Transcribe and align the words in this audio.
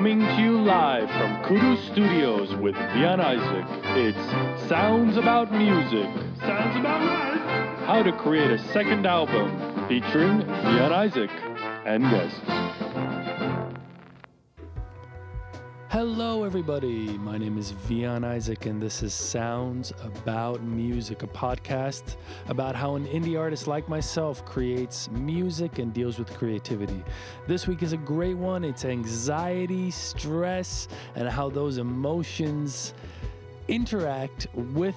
Coming 0.00 0.20
to 0.20 0.40
you 0.40 0.62
live 0.62 1.10
from 1.10 1.44
Kudu 1.44 1.76
Studios 1.92 2.56
with 2.56 2.74
Vian 2.74 3.18
Izak, 3.18 3.68
it's 3.98 4.66
Sounds 4.66 5.18
About 5.18 5.52
Music. 5.52 6.08
Sounds 6.40 6.74
About 6.78 7.02
Right. 7.02 7.84
How 7.84 8.02
to 8.02 8.10
create 8.10 8.50
a 8.50 8.56
second 8.72 9.04
album 9.04 9.50
featuring 9.88 10.40
Vian 10.40 10.90
Izak 11.04 11.28
and 11.84 12.02
guests. 12.04 12.69
Hello, 16.00 16.44
everybody. 16.44 17.18
My 17.18 17.36
name 17.36 17.58
is 17.58 17.72
Vian 17.86 18.22
Izak, 18.22 18.64
and 18.64 18.80
this 18.80 19.02
is 19.02 19.12
Sounds 19.12 19.92
About 20.02 20.62
Music, 20.62 21.24
a 21.24 21.26
podcast 21.26 22.16
about 22.48 22.74
how 22.74 22.94
an 22.94 23.06
indie 23.08 23.38
artist 23.38 23.66
like 23.66 23.86
myself 23.86 24.42
creates 24.46 25.10
music 25.10 25.78
and 25.78 25.92
deals 25.92 26.18
with 26.18 26.32
creativity. 26.32 27.04
This 27.46 27.66
week 27.66 27.82
is 27.82 27.92
a 27.92 27.98
great 27.98 28.38
one. 28.38 28.64
It's 28.64 28.86
anxiety, 28.86 29.90
stress, 29.90 30.88
and 31.16 31.28
how 31.28 31.50
those 31.50 31.76
emotions 31.76 32.94
interact 33.68 34.46
with 34.54 34.96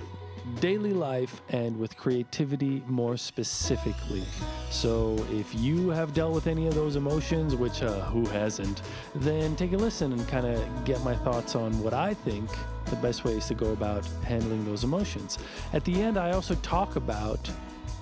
daily 0.60 0.94
life 0.94 1.42
and 1.50 1.78
with 1.80 1.98
creativity 1.98 2.84
more 2.88 3.18
specifically. 3.18 4.24
So, 4.70 5.16
if 5.32 5.54
you 5.56 5.90
have 5.90 6.14
dealt 6.14 6.34
with 6.34 6.48
any 6.48 6.68
of 6.68 6.76
those 6.76 6.96
emotions, 6.96 7.56
which 7.56 7.82
uh, 7.82 8.02
who 8.06 8.26
hasn't, 8.28 8.82
then 9.16 9.56
take 9.56 9.74
a 9.74 9.78
listen 9.78 10.12
and 10.14 10.28
kind 10.28 10.46
of 10.46 10.86
get 10.86 11.04
my 11.04 11.16
thoughts 11.16 11.56
on 11.56 11.72
what 11.84 11.94
I 11.94 12.14
think 12.14 12.50
the 12.88 12.96
best 12.98 13.24
ways 13.24 13.48
to 13.48 13.54
go 13.54 13.72
about 13.72 14.06
handling 14.26 14.66
those 14.66 14.84
emotions. 14.84 15.40
At 15.74 15.84
the 15.86 16.02
end, 16.02 16.18
I 16.18 16.32
also 16.32 16.56
talk 16.56 16.96
about 16.96 17.50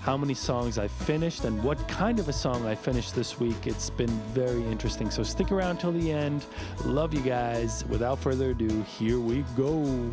how 0.01 0.17
many 0.17 0.33
songs 0.33 0.79
I 0.79 0.87
finished 0.87 1.45
and 1.45 1.63
what 1.63 1.87
kind 1.87 2.19
of 2.19 2.27
a 2.27 2.33
song 2.33 2.65
I 2.65 2.73
finished 2.73 3.13
this 3.15 3.39
week. 3.39 3.67
It's 3.67 3.91
been 3.91 4.09
very 4.33 4.63
interesting. 4.65 5.11
So 5.11 5.21
stick 5.21 5.51
around 5.51 5.79
till 5.79 5.91
the 5.91 6.11
end. 6.11 6.45
Love 6.85 7.13
you 7.13 7.21
guys. 7.21 7.85
Without 7.85 8.17
further 8.17 8.51
ado, 8.51 8.81
here 8.97 9.19
we 9.19 9.43
go. 9.55 10.11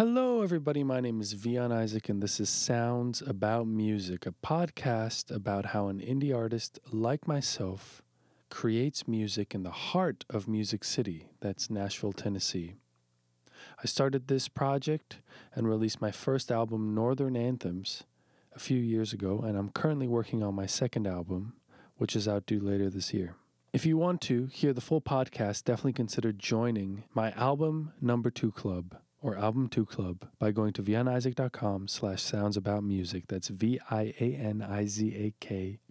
Hello, 0.00 0.40
everybody. 0.40 0.82
My 0.82 0.98
name 0.98 1.20
is 1.20 1.34
Vian 1.34 1.68
Izak, 1.68 2.08
and 2.08 2.22
this 2.22 2.40
is 2.40 2.48
Sounds 2.48 3.20
About 3.20 3.66
Music, 3.66 4.24
a 4.24 4.32
podcast 4.32 5.30
about 5.30 5.66
how 5.66 5.88
an 5.88 6.00
indie 6.00 6.34
artist 6.34 6.78
like 6.90 7.28
myself 7.28 8.00
creates 8.48 9.06
music 9.06 9.54
in 9.54 9.62
the 9.62 9.70
heart 9.70 10.24
of 10.30 10.48
Music 10.48 10.84
City, 10.84 11.28
that's 11.40 11.68
Nashville, 11.68 12.14
Tennessee. 12.14 12.76
I 13.82 13.84
started 13.84 14.28
this 14.28 14.48
project 14.48 15.18
and 15.54 15.68
released 15.68 16.00
my 16.00 16.12
first 16.12 16.50
album, 16.50 16.94
Northern 16.94 17.36
Anthems, 17.36 18.04
a 18.56 18.58
few 18.58 18.80
years 18.80 19.12
ago, 19.12 19.44
and 19.46 19.58
I'm 19.58 19.68
currently 19.68 20.08
working 20.08 20.42
on 20.42 20.54
my 20.54 20.64
second 20.64 21.06
album, 21.06 21.52
which 21.98 22.16
is 22.16 22.26
out 22.26 22.46
due 22.46 22.60
later 22.60 22.88
this 22.88 23.12
year. 23.12 23.34
If 23.74 23.84
you 23.84 23.98
want 23.98 24.22
to 24.22 24.46
hear 24.46 24.72
the 24.72 24.80
full 24.80 25.02
podcast, 25.02 25.64
definitely 25.64 25.92
consider 25.92 26.32
joining 26.32 27.04
my 27.12 27.32
album 27.32 27.92
number 28.00 28.30
two 28.30 28.50
club 28.50 28.96
or 29.22 29.36
album 29.36 29.68
2 29.68 29.84
club 29.86 30.26
by 30.38 30.50
going 30.50 30.72
to 30.72 30.82
vianizak.com 30.82 31.88
slash 31.88 32.22
sounds 32.22 32.56
about 32.56 32.82
music. 32.82 33.24
That's 33.28 33.48
v-i-a-n-i-z-a-k 33.48 34.18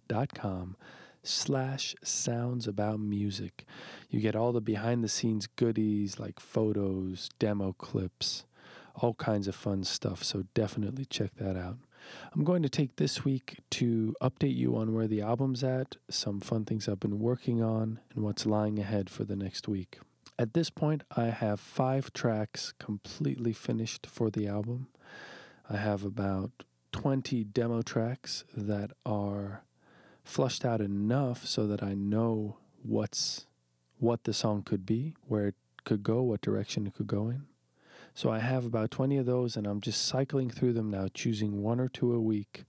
dot 0.08 0.34
com 0.34 0.76
slash 1.22 1.96
sounds 2.04 2.68
about 2.68 3.00
music. 3.00 3.66
You 4.10 4.20
get 4.20 4.36
all 4.36 4.52
the 4.52 4.62
behind 4.62 5.04
the 5.04 5.10
scenes 5.10 5.48
goodies 5.48 6.20
like 6.20 6.40
photos 6.40 7.30
demo 7.38 7.74
clips 7.74 8.46
all 9.02 9.14
kinds 9.14 9.48
of 9.48 9.56
fun 9.56 9.84
stuff. 9.84 10.24
So 10.24 10.46
definitely 10.54 11.06
check 11.06 11.32
that 11.36 11.58
out. 11.58 11.78
I'm 12.34 12.44
going 12.44 12.64
to 12.64 12.70
take 12.70 12.96
this 12.96 13.24
week 13.24 13.60
to 13.72 14.16
update 14.22 14.56
you 14.56 14.76
on 14.76 14.94
where 14.94 15.08
the 15.08 15.22
album's 15.22 15.64
at 15.64 15.98
some 16.10 16.40
fun 16.40 16.64
things 16.64 16.88
i've 16.88 17.00
been 17.00 17.20
working 17.20 17.62
on 17.62 18.00
and 18.16 18.24
what's 18.24 18.46
lying 18.46 18.80
ahead 18.80 19.10
for 19.10 19.26
the 19.26 19.36
next 19.36 19.68
week 19.68 20.00
at 20.40 20.54
this 20.54 20.70
point, 20.70 21.04
I 21.18 21.26
have 21.26 21.60
five 21.60 22.14
tracks 22.14 22.74
completely 22.80 23.52
finished 23.52 24.08
for 24.08 24.30
the 24.30 24.48
album. 24.48 24.88
I 25.70 25.76
have 25.76 26.06
about 26.06 26.64
20 26.94 27.44
demo 27.44 27.82
tracks 27.82 28.46
that 28.56 28.92
are 29.06 29.64
flushed 30.24 30.64
out 30.64 30.80
enough 30.80 31.46
so 31.46 31.68
that 31.68 31.84
I 31.84 31.94
know 31.94 32.56
what's 32.82 33.48
what 33.98 34.24
the 34.24 34.34
song 34.34 34.64
could 34.64 34.86
be, 34.86 35.14
where 35.28 35.48
it 35.48 35.56
could 35.84 36.04
go, 36.04 36.22
what 36.22 36.40
direction 36.40 36.88
it 36.88 36.94
could 36.94 37.08
go 37.08 37.28
in. 37.28 37.48
So 38.14 38.32
I 38.32 38.40
have 38.40 38.66
about 38.66 38.92
20 38.92 39.18
of 39.18 39.26
those 39.26 39.58
and 39.58 39.68
I'm 39.68 39.82
just 39.82 40.06
cycling 40.06 40.50
through 40.50 40.72
them 40.72 40.90
now, 40.90 41.10
choosing 41.14 41.62
one 41.62 41.82
or 41.82 41.90
two 41.90 42.14
a 42.14 42.22
week 42.22 42.64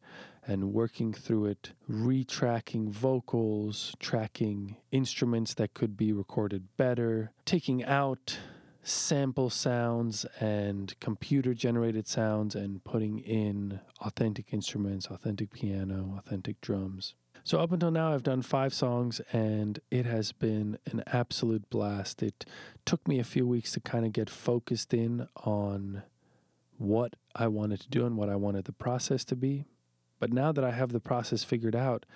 and 0.46 0.72
working 0.72 1.12
through 1.12 1.46
it, 1.46 1.72
retracking 1.90 2.88
vocals, 2.88 3.94
tracking 3.98 4.76
instruments 4.90 5.54
that 5.54 5.74
could 5.74 5.96
be 5.96 6.12
recorded 6.12 6.68
better, 6.76 7.32
taking 7.44 7.84
out 7.84 8.38
sample 8.82 9.50
sounds 9.50 10.24
and 10.40 10.98
computer 11.00 11.54
generated 11.54 12.06
sounds 12.06 12.54
and 12.54 12.82
putting 12.84 13.18
in 13.18 13.80
authentic 14.00 14.52
instruments, 14.52 15.06
authentic 15.08 15.52
piano, 15.52 16.14
authentic 16.18 16.60
drums. 16.60 17.14
So, 17.42 17.58
up 17.58 17.72
until 17.72 17.90
now, 17.90 18.12
I've 18.12 18.22
done 18.22 18.42
five 18.42 18.74
songs 18.74 19.20
and 19.32 19.80
it 19.90 20.04
has 20.04 20.32
been 20.32 20.78
an 20.86 21.02
absolute 21.06 21.68
blast. 21.70 22.22
It 22.22 22.44
took 22.84 23.08
me 23.08 23.18
a 23.18 23.24
few 23.24 23.46
weeks 23.46 23.72
to 23.72 23.80
kind 23.80 24.04
of 24.04 24.12
get 24.12 24.28
focused 24.28 24.92
in 24.92 25.26
on 25.36 26.02
what 26.76 27.14
I 27.34 27.48
wanted 27.48 27.80
to 27.80 27.88
do 27.88 28.06
and 28.06 28.16
what 28.16 28.28
I 28.28 28.36
wanted 28.36 28.64
the 28.64 28.72
process 28.72 29.24
to 29.26 29.36
be. 29.36 29.64
But 30.20 30.32
now 30.32 30.52
that 30.52 30.62
I 30.62 30.70
have 30.70 30.92
the 30.92 31.00
process 31.00 31.42
figured 31.42 31.74
out, 31.74 32.06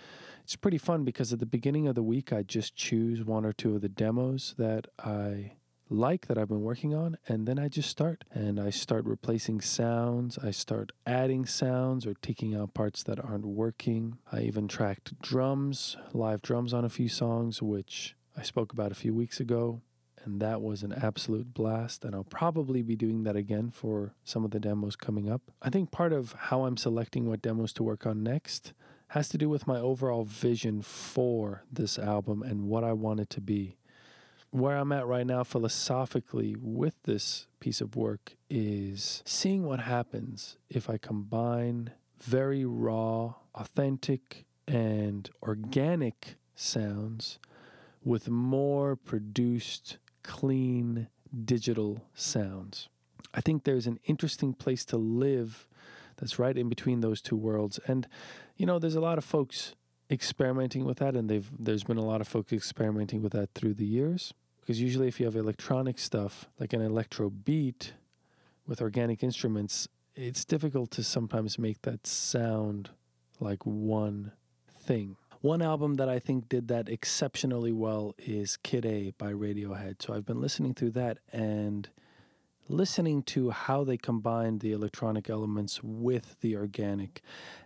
it's 0.44 0.54
pretty 0.54 0.78
fun 0.78 1.04
because 1.04 1.32
at 1.32 1.40
the 1.40 1.46
beginning 1.46 1.88
of 1.88 1.96
the 1.96 2.02
week, 2.02 2.32
I 2.32 2.42
just 2.42 2.76
choose 2.76 3.24
one 3.24 3.44
or 3.44 3.52
two 3.52 3.74
of 3.74 3.80
the 3.80 3.88
demos 3.88 4.54
that 4.58 4.86
I 5.02 5.52
like 5.88 6.26
that 6.26 6.38
I've 6.38 6.48
been 6.48 6.62
working 6.62 6.94
on, 6.94 7.16
and 7.28 7.46
then 7.46 7.58
I 7.58 7.68
just 7.68 7.88
start 7.88 8.24
and 8.30 8.60
I 8.60 8.70
start 8.70 9.04
replacing 9.04 9.60
sounds. 9.62 10.38
I 10.38 10.50
start 10.50 10.92
adding 11.06 11.46
sounds 11.46 12.06
or 12.06 12.14
taking 12.14 12.54
out 12.54 12.74
parts 12.74 13.02
that 13.04 13.18
aren't 13.18 13.46
working. 13.46 14.18
I 14.30 14.42
even 14.42 14.68
tracked 14.68 15.20
drums, 15.20 15.96
live 16.12 16.42
drums 16.42 16.74
on 16.74 16.84
a 16.84 16.90
few 16.90 17.08
songs, 17.08 17.62
which 17.62 18.16
I 18.36 18.42
spoke 18.42 18.72
about 18.72 18.92
a 18.92 18.96
few 18.96 19.14
weeks 19.14 19.40
ago 19.40 19.80
and 20.24 20.40
that 20.40 20.62
was 20.62 20.82
an 20.82 20.92
absolute 20.92 21.54
blast. 21.54 22.04
And 22.04 22.14
I'll 22.14 22.24
probably 22.24 22.82
be 22.82 22.96
doing 22.96 23.24
that 23.24 23.36
again 23.36 23.70
for 23.70 24.14
some 24.24 24.44
of 24.44 24.50
the 24.50 24.60
demos 24.60 24.96
coming 24.96 25.30
up. 25.30 25.42
I 25.62 25.70
think 25.70 25.90
part 25.90 26.12
of 26.12 26.32
how 26.32 26.64
I'm 26.64 26.76
selecting 26.76 27.28
what 27.28 27.42
demos 27.42 27.72
to 27.74 27.82
work 27.82 28.06
on 28.06 28.22
next 28.22 28.72
has 29.08 29.28
to 29.28 29.38
do 29.38 29.48
with 29.48 29.66
my 29.66 29.78
overall 29.78 30.24
vision 30.24 30.82
for 30.82 31.62
this 31.70 31.98
album 31.98 32.42
and 32.42 32.62
what 32.62 32.84
I 32.84 32.92
want 32.92 33.20
it 33.20 33.30
to 33.30 33.40
be. 33.40 33.76
Where 34.50 34.76
I'm 34.76 34.92
at 34.92 35.06
right 35.06 35.26
now 35.26 35.42
philosophically 35.44 36.56
with 36.58 36.94
this 37.04 37.46
piece 37.60 37.80
of 37.80 37.96
work 37.96 38.36
is 38.48 39.22
seeing 39.24 39.64
what 39.64 39.80
happens 39.80 40.56
if 40.70 40.88
I 40.88 40.96
combine 40.96 41.90
very 42.20 42.64
raw, 42.64 43.34
authentic, 43.54 44.46
and 44.66 45.28
organic 45.42 46.36
sounds 46.54 47.38
with 48.04 48.28
more 48.28 48.96
produced 48.96 49.98
clean 50.24 51.06
digital 51.44 52.02
sounds. 52.14 52.88
I 53.32 53.40
think 53.40 53.64
there's 53.64 53.86
an 53.86 54.00
interesting 54.04 54.54
place 54.54 54.84
to 54.86 54.96
live 54.96 55.66
that's 56.16 56.38
right 56.38 56.56
in 56.56 56.68
between 56.68 57.00
those 57.00 57.20
two 57.20 57.36
worlds. 57.36 57.78
And, 57.86 58.06
you 58.56 58.66
know, 58.66 58.78
there's 58.78 58.94
a 58.94 59.00
lot 59.00 59.18
of 59.18 59.24
folks 59.24 59.74
experimenting 60.10 60.84
with 60.84 60.98
that, 60.98 61.14
and 61.14 61.28
they've 61.28 61.50
there's 61.58 61.84
been 61.84 61.96
a 61.96 62.04
lot 62.04 62.20
of 62.20 62.28
folks 62.28 62.52
experimenting 62.52 63.22
with 63.22 63.32
that 63.32 63.54
through 63.54 63.74
the 63.74 63.86
years. 63.86 64.34
Because 64.60 64.80
usually, 64.80 65.08
if 65.08 65.20
you 65.20 65.26
have 65.26 65.36
electronic 65.36 65.98
stuff 65.98 66.46
like 66.58 66.72
an 66.72 66.80
electro 66.80 67.28
beat 67.30 67.92
with 68.66 68.80
organic 68.80 69.22
instruments, 69.22 69.88
it's 70.14 70.44
difficult 70.44 70.90
to 70.92 71.02
sometimes 71.02 71.58
make 71.58 71.82
that 71.82 72.06
sound 72.06 72.90
like 73.40 73.66
one 73.66 74.32
thing. 74.78 75.16
One 75.44 75.60
album 75.60 75.96
that 75.96 76.08
I 76.08 76.20
think 76.20 76.48
did 76.48 76.68
that 76.68 76.88
exceptionally 76.88 77.70
well 77.70 78.14
is 78.16 78.56
Kid 78.56 78.86
A 78.86 79.10
by 79.18 79.30
Radiohead. 79.34 80.00
So 80.00 80.14
I've 80.14 80.24
been 80.24 80.40
listening 80.40 80.72
through 80.72 80.92
that 80.92 81.18
and 81.34 81.86
listening 82.66 83.22
to 83.24 83.50
how 83.50 83.84
they 83.84 83.98
combined 83.98 84.60
the 84.60 84.72
electronic 84.72 85.28
elements 85.28 85.82
with 85.82 86.40
the 86.40 86.56
organic. 86.56 87.20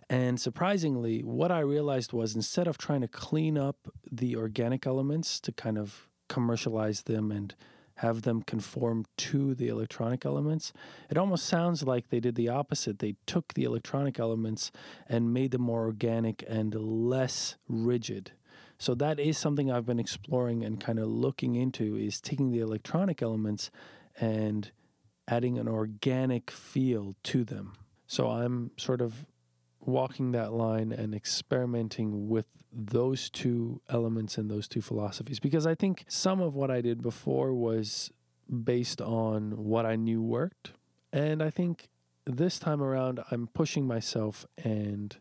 And 0.09 0.41
surprisingly, 0.41 1.21
what 1.21 1.53
I 1.53 1.61
realized 1.61 2.11
was 2.11 2.35
instead 2.35 2.67
of 2.67 2.77
trying 2.77 2.99
to 2.99 3.07
clean 3.07 3.57
up 3.57 3.87
the 4.11 4.35
organic 4.35 4.85
elements 4.85 5.39
to 5.39 5.53
kind 5.53 5.77
of 5.77 6.09
commercialize 6.27 7.03
them 7.03 7.31
and 7.31 7.55
have 7.99 8.21
them 8.21 8.41
conform 8.41 9.05
to 9.17 9.53
the 9.53 9.67
electronic 9.67 10.25
elements. 10.25 10.71
It 11.09 11.17
almost 11.17 11.45
sounds 11.45 11.83
like 11.83 12.09
they 12.09 12.21
did 12.21 12.35
the 12.35 12.47
opposite. 12.47 12.99
They 12.99 13.15
took 13.25 13.53
the 13.53 13.65
electronic 13.65 14.19
elements 14.19 14.71
and 15.07 15.33
made 15.33 15.51
them 15.51 15.63
more 15.63 15.83
organic 15.83 16.43
and 16.47 16.73
less 16.73 17.57
rigid. 17.67 18.31
So 18.77 18.95
that 18.95 19.19
is 19.19 19.37
something 19.37 19.69
I've 19.69 19.85
been 19.85 19.99
exploring 19.99 20.63
and 20.63 20.79
kind 20.79 20.97
of 20.97 21.09
looking 21.09 21.55
into 21.55 21.97
is 21.97 22.21
taking 22.21 22.51
the 22.51 22.61
electronic 22.61 23.21
elements 23.21 23.69
and 24.17 24.71
adding 25.27 25.57
an 25.57 25.67
organic 25.67 26.49
feel 26.49 27.15
to 27.23 27.43
them. 27.43 27.73
So 28.07 28.29
I'm 28.29 28.71
sort 28.77 29.01
of 29.01 29.25
walking 29.91 30.31
that 30.31 30.53
line 30.53 30.91
and 30.91 31.13
experimenting 31.13 32.29
with 32.29 32.45
those 32.71 33.29
two 33.29 33.81
elements 33.89 34.37
and 34.37 34.49
those 34.49 34.67
two 34.67 34.81
philosophies 34.81 35.39
because 35.39 35.65
I 35.65 35.73
think 35.73 36.05
some 36.07 36.39
of 36.39 36.55
what 36.55 36.69
I 36.69 36.81
did 36.81 37.01
before 37.01 37.53
was 37.53 38.11
based 38.63 39.01
on 39.01 39.65
what 39.65 39.85
I 39.85 39.95
knew 39.95 40.21
worked. 40.21 40.71
And 41.11 41.41
I 41.41 41.49
think 41.49 41.89
this 42.25 42.59
time 42.59 42.81
around, 42.81 43.19
I'm 43.31 43.47
pushing 43.47 43.87
myself 43.87 44.45
and 44.63 45.15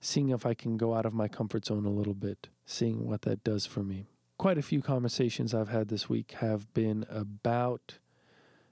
seeing 0.00 0.30
if 0.30 0.44
I 0.44 0.54
can 0.54 0.76
go 0.76 0.94
out 0.94 1.06
of 1.06 1.14
my 1.14 1.28
comfort 1.28 1.66
zone 1.66 1.84
a 1.84 1.90
little 1.90 2.14
bit, 2.14 2.48
seeing 2.66 3.06
what 3.06 3.22
that 3.22 3.44
does 3.44 3.66
for 3.66 3.82
me. 3.82 4.06
Quite 4.38 4.58
a 4.58 4.62
few 4.62 4.82
conversations 4.82 5.54
I've 5.54 5.68
had 5.68 5.88
this 5.88 6.08
week 6.08 6.32
have 6.40 6.72
been 6.74 7.06
about 7.08 7.98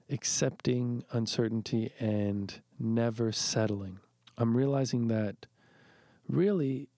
accepting 0.09 1.05
uncertainty 1.11 1.93
and 1.99 2.61
never 2.77 3.31
settling. 3.31 3.99
I'm 4.37 4.55
realizing 4.55 5.07
that 5.07 5.45
really, 6.27 6.89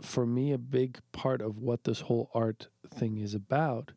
for 0.00 0.26
me, 0.26 0.52
a 0.52 0.58
big 0.58 0.98
part 1.12 1.40
of 1.40 1.58
what 1.58 1.84
this 1.84 2.00
whole 2.00 2.30
art 2.34 2.68
thing 2.88 3.18
is 3.18 3.34
about 3.34 3.92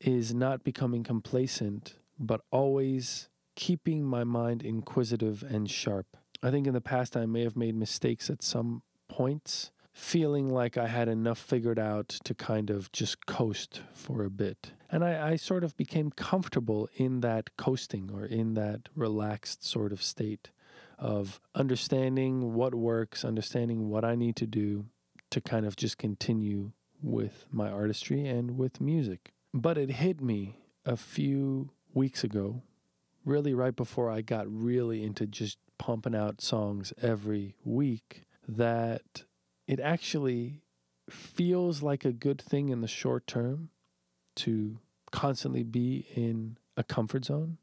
is 0.00 0.32
not 0.32 0.64
becoming 0.64 1.02
complacent, 1.02 1.96
but 2.18 2.40
always 2.50 3.28
keeping 3.54 4.04
my 4.04 4.24
mind 4.24 4.62
inquisitive 4.62 5.42
and 5.42 5.70
sharp. 5.70 6.16
I 6.42 6.50
think 6.50 6.66
in 6.66 6.72
the 6.72 6.80
past 6.80 7.16
I 7.16 7.26
may 7.26 7.42
have 7.42 7.56
made 7.56 7.74
mistakes 7.74 8.30
at 8.30 8.42
some 8.42 8.82
points, 9.08 9.72
feeling 9.92 10.48
like 10.48 10.78
I 10.78 10.86
had 10.86 11.08
enough 11.08 11.38
figured 11.38 11.78
out 11.78 12.08
to 12.24 12.34
kind 12.34 12.70
of 12.70 12.90
just 12.92 13.26
coast 13.26 13.82
for 13.92 14.24
a 14.24 14.30
bit. 14.30 14.72
And 14.90 15.04
I, 15.04 15.32
I 15.32 15.36
sort 15.36 15.64
of 15.64 15.76
became 15.76 16.10
comfortable 16.10 16.88
in 16.94 17.20
that 17.20 17.56
coasting 17.56 18.10
or 18.12 18.24
in 18.24 18.54
that 18.54 18.88
relaxed 18.94 19.64
sort 19.64 19.92
of 19.92 20.02
state 20.02 20.50
of 21.00 21.40
understanding 21.54 22.52
what 22.52 22.74
works, 22.74 23.24
understanding 23.24 23.88
what 23.88 24.04
I 24.04 24.14
need 24.14 24.36
to 24.36 24.46
do 24.46 24.84
to 25.30 25.40
kind 25.40 25.64
of 25.64 25.74
just 25.74 25.96
continue 25.96 26.72
with 27.02 27.46
my 27.50 27.70
artistry 27.70 28.26
and 28.26 28.58
with 28.58 28.80
music. 28.80 29.32
But 29.54 29.78
it 29.78 29.90
hit 29.90 30.20
me 30.20 30.58
a 30.84 30.96
few 30.96 31.70
weeks 31.94 32.22
ago, 32.22 32.62
really 33.24 33.54
right 33.54 33.74
before 33.74 34.10
I 34.10 34.20
got 34.20 34.46
really 34.48 35.02
into 35.02 35.26
just 35.26 35.58
pumping 35.78 36.14
out 36.14 36.42
songs 36.42 36.92
every 37.00 37.54
week, 37.64 38.24
that 38.46 39.24
it 39.66 39.80
actually 39.80 40.60
feels 41.08 41.82
like 41.82 42.04
a 42.04 42.12
good 42.12 42.40
thing 42.40 42.68
in 42.68 42.82
the 42.82 42.88
short 42.88 43.26
term 43.26 43.70
to 44.36 44.78
constantly 45.10 45.62
be 45.62 46.06
in 46.14 46.58
a 46.76 46.84
comfort 46.84 47.24
zone. 47.24 47.58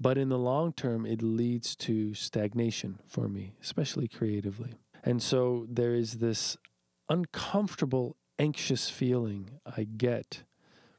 But 0.00 0.16
in 0.16 0.28
the 0.28 0.38
long 0.38 0.72
term, 0.72 1.04
it 1.04 1.22
leads 1.22 1.74
to 1.76 2.14
stagnation 2.14 3.00
for 3.06 3.28
me, 3.28 3.54
especially 3.60 4.08
creatively. 4.08 4.74
And 5.02 5.22
so 5.22 5.66
there 5.68 5.94
is 5.94 6.18
this 6.18 6.56
uncomfortable, 7.08 8.16
anxious 8.38 8.90
feeling 8.90 9.50
I 9.66 9.84
get 9.84 10.44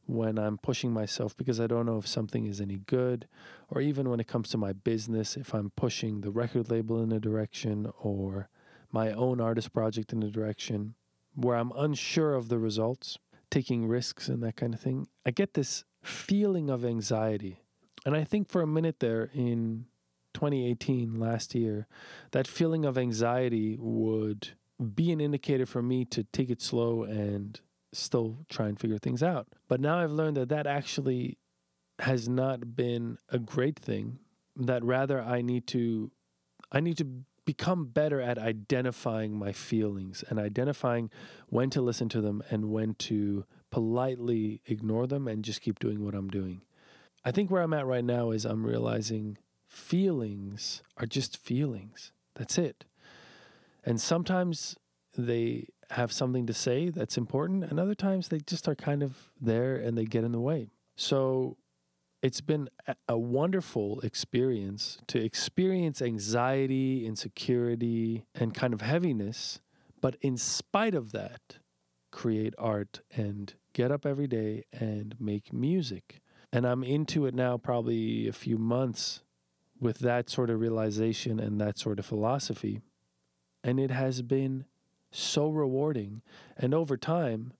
when 0.05 0.39
I'm 0.39 0.57
pushing 0.57 0.91
myself 0.91 1.37
because 1.37 1.59
I 1.59 1.67
don't 1.67 1.85
know 1.85 1.99
if 1.99 2.07
something 2.07 2.47
is 2.47 2.59
any 2.59 2.79
good, 2.79 3.27
or 3.69 3.79
even 3.79 4.09
when 4.09 4.19
it 4.19 4.27
comes 4.27 4.49
to 4.49 4.57
my 4.57 4.73
business, 4.73 5.37
if 5.37 5.53
I'm 5.53 5.71
pushing 5.75 6.21
the 6.21 6.31
record 6.31 6.71
label 6.71 7.01
in 7.01 7.11
a 7.11 7.19
direction 7.19 7.91
or 7.99 8.49
my 8.91 9.11
own 9.11 9.39
artist 9.39 9.71
project 9.71 10.11
in 10.11 10.23
a 10.23 10.31
direction 10.31 10.95
where 11.35 11.55
I'm 11.55 11.71
unsure 11.75 12.33
of 12.33 12.49
the 12.49 12.57
results, 12.57 13.19
taking 13.51 13.87
risks 13.87 14.27
and 14.27 14.41
that 14.43 14.55
kind 14.55 14.73
of 14.73 14.79
thing, 14.79 15.07
I 15.25 15.31
get 15.31 15.53
this 15.53 15.83
feeling 16.01 16.69
of 16.71 16.83
anxiety. 16.83 17.61
And 18.09 18.17
I 18.17 18.23
think 18.23 18.49
for 18.49 18.63
a 18.63 18.65
minute 18.65 19.01
there 19.01 19.29
in 19.35 19.85
2018, 20.33 21.19
last 21.19 21.53
year, 21.53 21.85
that 22.31 22.47
feeling 22.47 22.83
of 22.83 22.97
anxiety 22.97 23.77
would 23.79 24.49
be 24.95 25.11
an 25.11 25.21
indicator 25.21 25.67
for 25.67 25.83
me 25.83 26.05
to 26.05 26.23
take 26.23 26.49
it 26.49 26.59
slow 26.59 27.03
and 27.03 27.61
still 27.93 28.47
try 28.49 28.67
and 28.67 28.79
figure 28.79 28.97
things 28.97 29.21
out. 29.21 29.49
But 29.67 29.79
now 29.79 29.99
I've 29.99 30.09
learned 30.09 30.37
that 30.37 30.49
that 30.49 30.65
actually 30.65 31.37
has 31.99 32.27
not 32.27 32.75
been 32.75 33.19
a 33.31 33.37
great 33.37 33.77
thing. 33.77 34.17
That 34.55 34.83
rather 34.83 35.21
I 35.21 35.43
need 35.43 35.67
to 35.67 36.09
I 36.71 36.79
need 36.79 36.97
to 36.97 37.25
become 37.45 37.85
better 37.85 38.19
at 38.19 38.39
identifying 38.39 39.37
my 39.37 39.51
feelings 39.51 40.23
and 40.27 40.39
identifying 40.39 41.11
when 41.49 41.69
to 41.69 41.81
listen 41.81 42.09
to 42.09 42.21
them 42.21 42.41
and 42.49 42.71
when 42.71 42.95
to 42.95 43.45
politely 43.69 44.63
ignore 44.65 45.05
them 45.05 45.27
and 45.27 45.45
just 45.45 45.61
keep 45.61 45.77
doing 45.77 46.03
what 46.03 46.15
I'm 46.15 46.29
doing. 46.29 46.63
I 47.23 47.31
think 47.31 47.51
where 47.51 47.61
I'm 47.61 47.73
at 47.73 47.85
right 47.85 48.03
now 48.03 48.31
is 48.31 48.45
I'm 48.45 48.65
realizing 48.65 49.37
feelings 49.67 50.81
are 50.97 51.05
just 51.05 51.37
feelings. 51.37 52.11
That's 52.35 52.57
it. 52.57 52.85
And 53.83 53.99
sometimes 53.99 54.77
they 55.17 55.67
have 55.91 56.11
something 56.11 56.45
to 56.45 56.53
say 56.53 56.89
that's 56.89 57.17
important, 57.17 57.63
and 57.63 57.79
other 57.79 57.95
times 57.95 58.27
they 58.27 58.39
just 58.39 58.67
are 58.67 58.75
kind 58.75 59.01
of 59.01 59.31
there 59.39 59.75
and 59.75 59.97
they 59.97 60.05
get 60.05 60.23
in 60.23 60.31
the 60.31 60.39
way. 60.39 60.69
So 60.95 61.57
it's 62.21 62.41
been 62.41 62.69
a 63.07 63.17
wonderful 63.17 64.01
experience 64.01 64.97
to 65.07 65.23
experience 65.23 66.01
anxiety, 66.01 67.05
insecurity, 67.05 68.25
and 68.35 68.53
kind 68.53 68.73
of 68.73 68.81
heaviness, 68.81 69.61
but 70.01 70.15
in 70.21 70.37
spite 70.37 70.95
of 70.95 71.11
that, 71.13 71.59
create 72.11 72.53
art 72.57 73.01
and 73.15 73.53
get 73.73 73.91
up 73.91 74.05
every 74.05 74.27
day 74.27 74.65
and 74.71 75.15
make 75.19 75.53
music. 75.53 76.21
And 76.51 76.65
I'm 76.65 76.83
into 76.83 77.25
it 77.25 77.33
now, 77.33 77.57
probably 77.57 78.27
a 78.27 78.33
few 78.33 78.57
months 78.57 79.21
with 79.79 79.99
that 79.99 80.29
sort 80.29 80.49
of 80.49 80.59
realization 80.59 81.39
and 81.39 81.59
that 81.61 81.77
sort 81.77 81.99
of 81.99 82.05
philosophy. 82.05 82.81
And 83.63 83.79
it 83.79 83.91
has 83.91 84.21
been 84.21 84.65
so 85.11 85.49
rewarding. 85.49 86.21
And 86.57 86.73
over 86.73 86.97
time, 86.97 87.53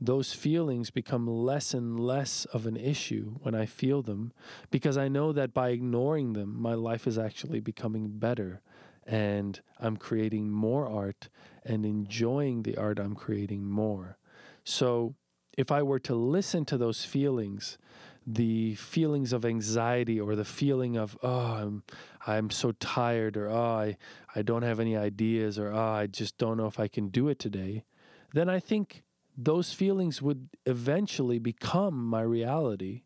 those 0.00 0.32
feelings 0.32 0.90
become 0.90 1.26
less 1.26 1.72
and 1.72 1.98
less 1.98 2.44
of 2.46 2.66
an 2.66 2.76
issue 2.76 3.36
when 3.42 3.54
I 3.54 3.66
feel 3.66 4.02
them 4.02 4.32
because 4.70 4.96
I 4.96 5.08
know 5.08 5.32
that 5.32 5.54
by 5.54 5.70
ignoring 5.70 6.32
them, 6.32 6.60
my 6.60 6.74
life 6.74 7.06
is 7.06 7.18
actually 7.18 7.60
becoming 7.60 8.08
better 8.18 8.60
and 9.06 9.60
I'm 9.78 9.96
creating 9.96 10.50
more 10.50 10.88
art 10.88 11.28
and 11.64 11.84
enjoying 11.84 12.62
the 12.62 12.76
art 12.76 12.98
I'm 12.98 13.14
creating 13.14 13.64
more. 13.64 14.18
So, 14.64 15.14
if 15.56 15.70
I 15.70 15.82
were 15.82 15.98
to 16.00 16.14
listen 16.14 16.64
to 16.66 16.78
those 16.78 17.04
feelings, 17.04 17.78
the 18.26 18.74
feelings 18.76 19.32
of 19.32 19.44
anxiety 19.44 20.18
or 20.18 20.34
the 20.34 20.44
feeling 20.44 20.96
of 20.96 21.16
oh 21.22 21.52
I'm 21.52 21.82
I'm 22.26 22.50
so 22.50 22.72
tired 22.72 23.36
or 23.36 23.50
oh 23.50 23.54
I, 23.56 23.96
I 24.34 24.42
don't 24.42 24.62
have 24.62 24.80
any 24.80 24.96
ideas 24.96 25.58
or 25.58 25.70
oh 25.70 25.78
I 25.78 26.06
just 26.06 26.38
don't 26.38 26.56
know 26.56 26.66
if 26.66 26.80
I 26.80 26.88
can 26.88 27.08
do 27.08 27.28
it 27.28 27.38
today, 27.38 27.84
then 28.32 28.48
I 28.48 28.60
think 28.60 29.02
those 29.36 29.72
feelings 29.72 30.22
would 30.22 30.48
eventually 30.64 31.38
become 31.38 32.06
my 32.06 32.22
reality 32.22 33.02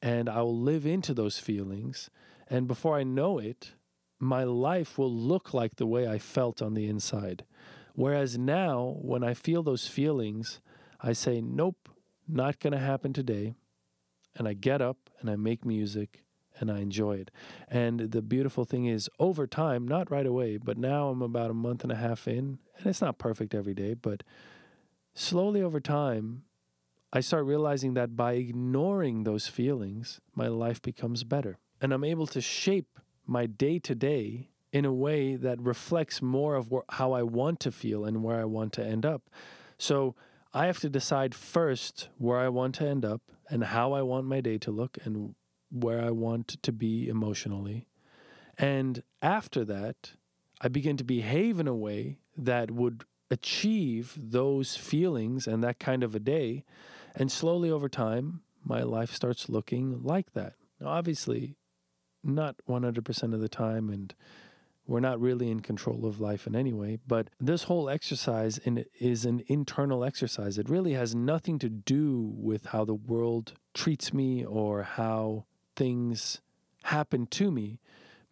and 0.00 0.28
I 0.28 0.42
will 0.42 0.58
live 0.58 0.86
into 0.86 1.14
those 1.14 1.38
feelings 1.38 2.08
and 2.48 2.68
before 2.68 2.96
I 2.96 3.02
know 3.02 3.38
it 3.38 3.72
my 4.20 4.44
life 4.44 4.98
will 4.98 5.12
look 5.12 5.52
like 5.52 5.74
the 5.74 5.86
way 5.86 6.06
I 6.06 6.18
felt 6.18 6.62
on 6.62 6.74
the 6.74 6.86
inside. 6.86 7.44
Whereas 7.96 8.38
now 8.38 8.96
when 9.00 9.24
I 9.24 9.34
feel 9.34 9.64
those 9.64 9.88
feelings 9.88 10.60
I 11.02 11.12
say 11.12 11.40
nope 11.40 11.88
not 12.28 12.60
going 12.60 12.72
to 12.72 12.78
happen 12.78 13.12
today 13.12 13.54
and 14.36 14.48
I 14.48 14.54
get 14.54 14.80
up 14.80 15.10
and 15.20 15.28
I 15.28 15.36
make 15.36 15.64
music 15.64 16.22
and 16.58 16.70
I 16.70 16.80
enjoy 16.80 17.16
it. 17.16 17.30
And 17.68 17.98
the 18.12 18.22
beautiful 18.22 18.64
thing 18.64 18.86
is, 18.86 19.08
over 19.18 19.46
time, 19.46 19.88
not 19.88 20.10
right 20.10 20.26
away, 20.26 20.58
but 20.58 20.76
now 20.76 21.08
I'm 21.08 21.22
about 21.22 21.50
a 21.50 21.54
month 21.54 21.82
and 21.82 21.90
a 21.90 21.96
half 21.96 22.28
in, 22.28 22.58
and 22.76 22.86
it's 22.86 23.00
not 23.00 23.18
perfect 23.18 23.54
every 23.54 23.74
day, 23.74 23.94
but 23.94 24.22
slowly 25.14 25.62
over 25.62 25.80
time, 25.80 26.42
I 27.12 27.20
start 27.20 27.46
realizing 27.46 27.94
that 27.94 28.16
by 28.16 28.34
ignoring 28.34 29.24
those 29.24 29.48
feelings, 29.48 30.20
my 30.34 30.48
life 30.48 30.80
becomes 30.80 31.24
better. 31.24 31.58
And 31.80 31.92
I'm 31.92 32.04
able 32.04 32.26
to 32.28 32.40
shape 32.40 32.98
my 33.26 33.46
day 33.46 33.78
to 33.80 33.94
day 33.94 34.50
in 34.72 34.84
a 34.84 34.92
way 34.92 35.36
that 35.36 35.60
reflects 35.60 36.22
more 36.22 36.54
of 36.54 36.70
wh- 36.72 36.94
how 36.94 37.12
I 37.12 37.22
want 37.22 37.60
to 37.60 37.72
feel 37.72 38.04
and 38.04 38.22
where 38.22 38.40
I 38.40 38.44
want 38.44 38.72
to 38.74 38.84
end 38.84 39.04
up. 39.04 39.28
So 39.78 40.14
I 40.54 40.66
have 40.66 40.80
to 40.80 40.90
decide 40.90 41.34
first 41.34 42.08
where 42.18 42.38
I 42.38 42.48
want 42.48 42.74
to 42.76 42.86
end 42.86 43.04
up 43.04 43.22
and 43.48 43.64
how 43.64 43.92
I 43.92 44.02
want 44.02 44.26
my 44.26 44.40
day 44.40 44.58
to 44.58 44.70
look 44.70 44.98
and 45.04 45.34
where 45.70 46.02
I 46.02 46.10
want 46.10 46.48
to 46.62 46.72
be 46.72 47.08
emotionally. 47.08 47.86
And 48.58 49.02
after 49.22 49.64
that, 49.64 50.12
I 50.60 50.68
begin 50.68 50.96
to 50.98 51.04
behave 51.04 51.58
in 51.58 51.66
a 51.66 51.74
way 51.74 52.18
that 52.36 52.70
would 52.70 53.04
achieve 53.30 54.14
those 54.16 54.76
feelings 54.76 55.46
and 55.46 55.64
that 55.64 55.78
kind 55.78 56.04
of 56.04 56.14
a 56.14 56.20
day. 56.20 56.64
And 57.14 57.32
slowly 57.32 57.70
over 57.70 57.88
time, 57.88 58.42
my 58.62 58.82
life 58.82 59.12
starts 59.12 59.48
looking 59.48 60.02
like 60.02 60.34
that. 60.34 60.54
Now, 60.78 60.88
obviously, 60.88 61.56
not 62.22 62.56
100% 62.68 63.34
of 63.34 63.40
the 63.40 63.48
time, 63.48 63.88
and 63.88 64.14
we're 64.86 65.00
not 65.00 65.20
really 65.20 65.50
in 65.50 65.60
control 65.60 66.06
of 66.06 66.20
life 66.20 66.46
in 66.46 66.56
any 66.56 66.72
way. 66.72 66.98
But 67.06 67.28
this 67.40 67.64
whole 67.64 67.88
exercise 67.88 68.58
in, 68.58 68.84
is 68.98 69.24
an 69.24 69.42
internal 69.46 70.04
exercise. 70.04 70.58
It 70.58 70.68
really 70.68 70.92
has 70.94 71.14
nothing 71.14 71.58
to 71.60 71.68
do 71.68 72.32
with 72.36 72.66
how 72.66 72.84
the 72.84 72.94
world 72.94 73.54
treats 73.74 74.12
me 74.12 74.44
or 74.44 74.82
how 74.82 75.44
things 75.76 76.40
happen 76.84 77.26
to 77.26 77.50
me. 77.50 77.78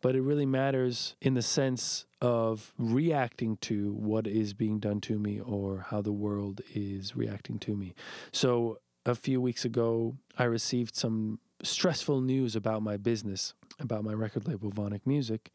but 0.02 0.16
it 0.16 0.23
really 0.23 0.47
matters 0.47 1.14
in 1.21 1.35
the 1.35 1.42
sense 1.42 2.07
of 2.23 2.73
reacting 2.78 3.57
to 3.59 3.92
what 3.92 4.26
is 4.26 4.54
being 4.54 4.78
done 4.78 5.00
to 5.00 5.19
me 5.19 5.40
or 5.40 5.87
how 5.90 6.00
the 6.00 6.12
world 6.12 6.61
is 6.75 7.14
reacting 7.14 7.59
to 7.59 7.76
me. 7.76 7.95
So, 8.33 8.78
a 9.07 9.14
few 9.14 9.40
weeks 9.40 9.64
ago, 9.64 10.16
I 10.38 10.45
received 10.45 10.95
some 10.95 11.38
stressful 11.62 12.21
news 12.21 12.54
about 12.54 12.83
my 12.83 12.97
business, 12.97 13.54
about 13.78 14.04
my 14.04 14.12
record 14.12 14.47
label, 14.47 14.71
Vonic 14.71 15.00
Music. 15.07 15.50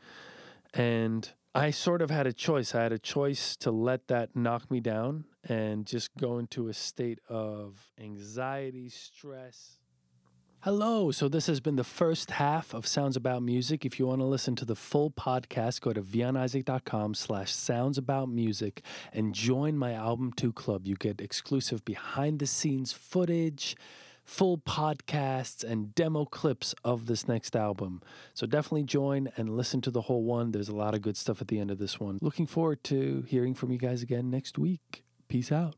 And 0.75 1.27
I 1.55 1.71
sort 1.71 2.01
of 2.01 2.09
had 2.11 2.27
a 2.27 2.33
choice. 2.33 2.75
I 2.75 2.83
had 2.83 2.91
a 2.91 2.99
choice 2.99 3.55
to 3.57 3.71
let 3.71 4.09
that 4.09 4.35
knock 4.35 4.69
me 4.69 4.81
down 4.81 5.25
and 5.47 5.85
just 5.85 6.15
go 6.17 6.37
into 6.37 6.67
a 6.67 6.73
state 6.73 7.19
of 7.29 7.91
anxiety, 7.97 8.89
stress, 8.89 9.79
Hello. 10.65 11.11
So 11.11 11.29
this 11.29 11.45
has 11.45 11.59
been 11.59 11.75
the 11.75 11.83
first 11.83 12.31
half 12.31 12.73
of 12.73 12.87
Sounds 12.87 13.15
About 13.15 13.43
Music. 13.43 13.85
If 13.85 13.99
you 13.99 14.07
want 14.07 14.21
to 14.21 14.25
listen 14.25 14.55
to 14.55 14.65
the 14.65 14.73
full 14.73 15.11
podcast, 15.11 15.79
go 15.79 15.93
to 15.93 16.01
vianizak.com 16.01 17.13
slash 17.13 17.53
sounds 17.53 17.99
about 17.99 18.29
music 18.29 18.81
and 19.13 19.35
join 19.35 19.77
my 19.77 19.93
Album 19.93 20.33
2 20.35 20.51
club. 20.53 20.87
You 20.87 20.95
get 20.95 21.21
exclusive 21.21 21.85
behind 21.85 22.39
the 22.39 22.47
scenes 22.47 22.93
footage, 22.93 23.75
full 24.25 24.57
podcasts, 24.57 25.63
and 25.63 25.95
demo 25.95 26.25
clips 26.25 26.75
of 26.83 27.05
this 27.05 27.27
next 27.27 27.55
album. 27.55 28.01
So 28.33 28.45
definitely 28.45 28.83
join 28.83 29.29
and 29.37 29.55
listen 29.55 29.81
to 29.81 29.91
the 29.91 30.01
whole 30.01 30.23
one. 30.23 30.51
There's 30.51 30.69
a 30.69 30.75
lot 30.75 30.95
of 30.95 31.01
good 31.01 31.15
stuff 31.15 31.41
at 31.41 31.47
the 31.47 31.59
end 31.59 31.71
of 31.71 31.77
this 31.77 31.99
one. 31.99 32.17
Looking 32.21 32.47
forward 32.47 32.83
to 32.85 33.23
hearing 33.27 33.53
from 33.53 33.71
you 33.71 33.77
guys 33.77 34.01
again 34.01 34.29
next 34.29 34.57
week. 34.57 35.03
Peace 35.27 35.51
out. 35.51 35.75